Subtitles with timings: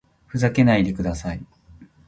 [0.25, 1.45] ふざけないでください